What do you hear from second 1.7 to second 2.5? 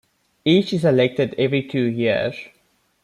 years.